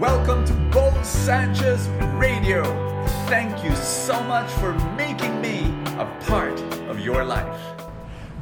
[0.00, 2.64] Welcome to Bo Sanchez Radio.
[3.28, 5.58] Thank you so much for making me
[5.98, 6.58] a part
[6.88, 7.60] of your life.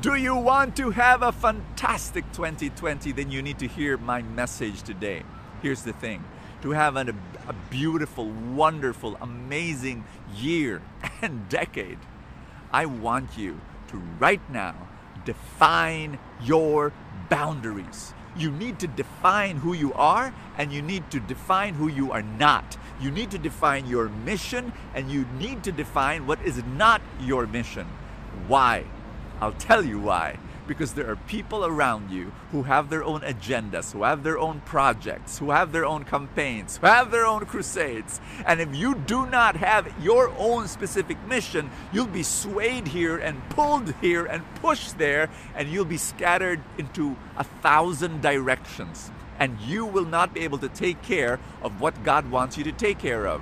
[0.00, 3.10] Do you want to have a fantastic 2020?
[3.10, 5.24] Then you need to hear my message today.
[5.60, 6.22] Here's the thing
[6.62, 10.04] to have an, a beautiful, wonderful, amazing
[10.36, 10.80] year
[11.22, 11.98] and decade,
[12.70, 14.77] I want you to right now
[15.25, 16.93] define your
[17.29, 18.14] boundaries.
[18.39, 22.22] You need to define who you are and you need to define who you are
[22.22, 22.79] not.
[23.00, 27.46] You need to define your mission and you need to define what is not your
[27.46, 27.86] mission.
[28.46, 28.85] Why?
[29.40, 33.92] I'll tell you why because there are people around you who have their own agendas,
[33.92, 38.20] who have their own projects, who have their own campaigns, who have their own crusades.
[38.47, 43.48] And if you do not have your own specific mission, you'll be swayed here and
[43.48, 49.11] pulled here and pushed there, and you'll be scattered into a thousand directions.
[49.41, 52.73] And you will not be able to take care of what God wants you to
[52.73, 53.41] take care of.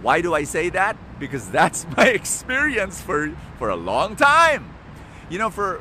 [0.00, 0.96] Why do I say that?
[1.18, 4.70] Because that's my experience for, for a long time.
[5.30, 5.80] You know, for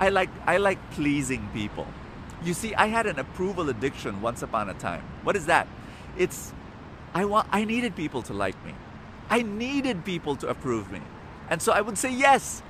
[0.00, 1.86] I like I like pleasing people.
[2.42, 5.04] You see, I had an approval addiction once upon a time.
[5.22, 5.68] What is that?
[6.16, 6.52] It's
[7.14, 8.74] I want I needed people to like me.
[9.28, 11.02] I needed people to approve me.
[11.50, 12.62] And so I would say yes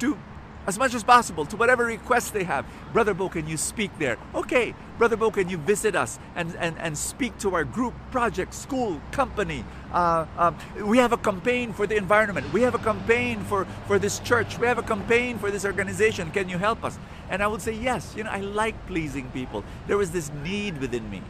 [0.00, 0.18] to
[0.66, 2.66] as much as possible to whatever requests they have.
[2.92, 4.18] Brother Bo, can you speak there?
[4.34, 8.52] Okay, Brother Bo, can you visit us and, and, and speak to our group, project,
[8.52, 9.64] school, company?
[9.92, 12.52] Uh, um, we have a campaign for the environment.
[12.52, 14.58] We have a campaign for, for this church.
[14.58, 16.30] We have a campaign for this organization.
[16.30, 16.98] Can you help us?
[17.30, 18.14] And I would say yes.
[18.16, 19.64] You know, I like pleasing people.
[19.86, 21.22] There was this need within me.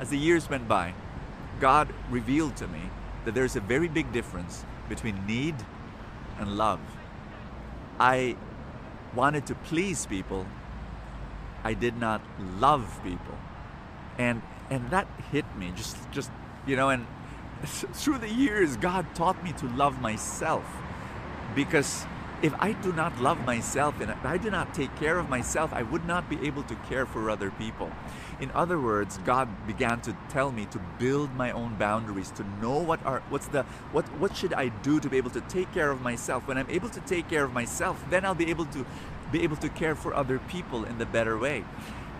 [0.00, 0.94] As the years went by,
[1.60, 2.80] God revealed to me
[3.24, 5.56] that there's a very big difference between need
[6.38, 6.80] and love.
[7.98, 8.36] I
[9.14, 10.46] wanted to please people.
[11.64, 12.20] I did not
[12.58, 13.38] love people.
[14.18, 16.30] And and that hit me just just
[16.66, 17.06] you know and
[17.64, 20.64] through the years God taught me to love myself
[21.54, 22.06] because
[22.40, 25.82] if I do not love myself and I do not take care of myself, I
[25.82, 27.90] would not be able to care for other people.
[28.40, 32.78] In other words, God began to tell me to build my own boundaries, to know
[32.78, 35.90] what are what's the what what should I do to be able to take care
[35.90, 36.46] of myself.
[36.46, 38.86] When I'm able to take care of myself, then I'll be able to
[39.32, 41.64] be able to care for other people in the better way.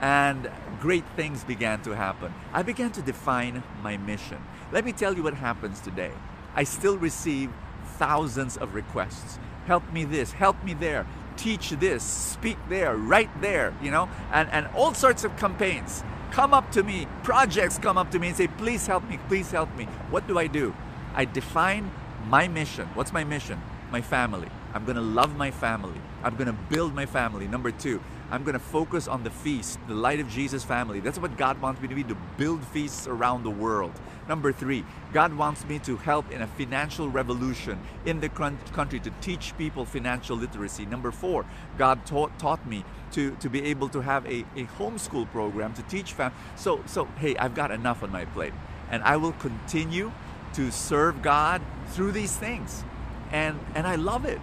[0.00, 2.34] And great things began to happen.
[2.52, 4.38] I began to define my mission.
[4.72, 6.12] Let me tell you what happens today.
[6.54, 7.50] I still receive
[7.98, 11.06] thousands of requests help me this, help me there,
[11.36, 16.54] teach this, speak there, right there, you know, and, and all sorts of campaigns come
[16.54, 19.74] up to me, projects come up to me and say, please help me, please help
[19.76, 19.84] me.
[20.10, 20.74] What do I do?
[21.14, 21.90] I define
[22.28, 22.88] my mission.
[22.94, 23.60] What's my mission?
[23.92, 24.48] My family.
[24.72, 26.00] I'm going to love my family.
[26.24, 27.46] I'm going to build my family.
[27.46, 31.00] Number two, I'm going to focus on the feast, the light of Jesus family.
[31.00, 33.92] That's what God wants me to be, to build feasts around the world.
[34.28, 34.84] Number three,
[35.14, 39.86] God wants me to help in a financial revolution in the country to teach people
[39.86, 40.84] financial literacy.
[40.84, 41.46] Number four,
[41.78, 45.82] God taught, taught me to, to be able to have a, a homeschool program to
[45.84, 46.32] teach fam.
[46.56, 48.52] So, so, hey, I've got enough on my plate.
[48.90, 50.12] And I will continue
[50.54, 52.84] to serve God through these things.
[53.32, 54.40] And, and I love it.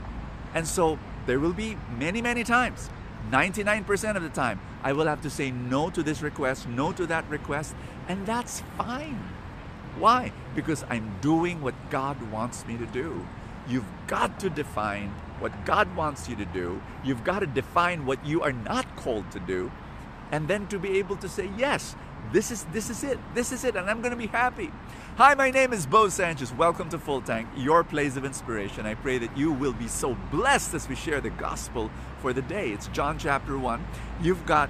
[0.55, 0.97] And so
[1.27, 2.89] there will be many, many times
[3.31, 7.05] 99% of the time, I will have to say no to this request, no to
[7.07, 7.75] that request,
[8.07, 9.19] and that's fine.
[9.97, 10.31] Why?
[10.53, 13.25] Because I'm doing what God wants me to do.
[13.67, 15.09] You've got to define
[15.39, 16.81] what God wants you to do.
[17.03, 19.71] You've got to define what you are not called to do.
[20.31, 21.95] And then to be able to say, yes,
[22.31, 23.19] this is this is it.
[23.33, 24.71] This is it, and I'm gonna be happy.
[25.17, 26.51] Hi, my name is Bo Sanchez.
[26.51, 28.85] Welcome to Full Tank, your place of inspiration.
[28.85, 31.91] I pray that you will be so blessed as we share the gospel
[32.21, 32.71] for the day.
[32.71, 33.85] It's John chapter 1.
[34.21, 34.69] You've got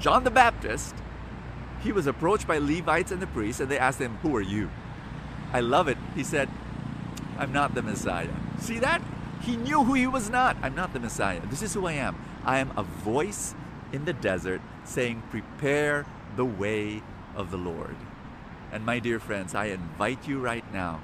[0.00, 0.94] John the Baptist.
[1.82, 4.68] He was approached by Levites and the priests, and they asked him, Who are you?
[5.52, 5.98] I love it.
[6.14, 6.48] He said,
[7.38, 8.28] I'm not the Messiah.
[8.58, 9.00] See that?
[9.40, 10.56] He knew who he was not.
[10.62, 11.40] I'm not the Messiah.
[11.46, 12.16] This is who I am.
[12.44, 13.54] I am a voice
[13.92, 17.02] in the desert saying, Prepare the way
[17.36, 17.96] of the Lord.
[18.72, 21.00] And my dear friends, I invite you right now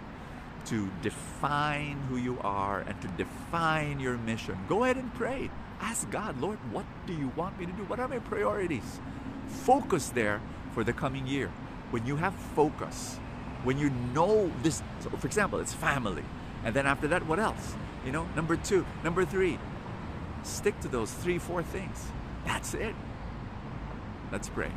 [0.67, 4.59] to define who you are and to define your mission.
[4.69, 5.51] Go ahead and pray.
[5.81, 7.85] Ask God, Lord, what do you want me to do?
[7.85, 9.01] What are my priorities?
[9.49, 10.41] Focus there
[10.75, 11.51] for the coming year.
[11.91, 13.19] When you have focus,
[13.65, 16.25] when you know this, so for example, it's family.
[16.65, 17.75] And then after that, what else?
[18.05, 19.59] You know, number two, number three,
[20.43, 22.07] stick to those three, four things.
[22.47, 22.95] That's it.
[24.31, 24.71] Let's pray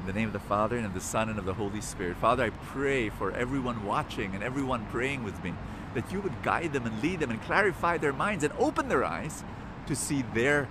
[0.00, 2.16] In the name of the Father, and of the Son, and of the Holy Spirit.
[2.16, 5.54] Father, I pray for everyone watching and everyone praying with me
[5.94, 9.04] that you would guide them and lead them and clarify their minds and open their
[9.04, 9.42] eyes
[9.86, 10.68] to see their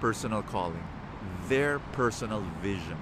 [0.00, 0.82] personal calling,
[1.48, 2.96] their personal vision.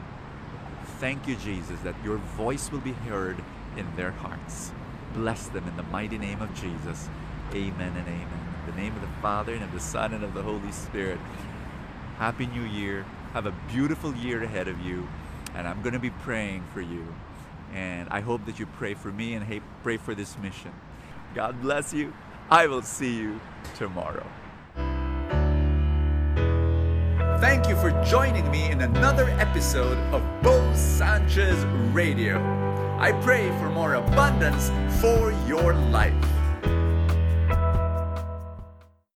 [0.99, 3.37] thank you, Jesus, that your voice will be heard
[3.77, 4.71] in their hearts.
[5.15, 7.09] Bless them in the mighty name of Jesus.
[7.53, 8.55] Amen and amen.
[8.67, 11.19] In the name of the Father and of the Son and of the Holy Spirit.
[12.19, 13.05] Happy New Year.
[13.33, 15.07] Have a beautiful year ahead of you.
[15.55, 17.07] And I'm going to be praying for you.
[17.75, 20.73] And I hope that you pray for me and pray for this mission.
[21.35, 22.13] God bless you.
[22.51, 23.41] I will see you
[23.77, 24.27] tomorrow.
[27.41, 32.39] Thank you for joining me in another episode of Bo Sanchez Radio.
[33.01, 34.71] I pray for more abundance
[35.01, 36.15] for your life.